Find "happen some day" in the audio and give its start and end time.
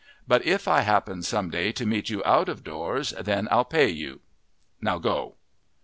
0.81-1.71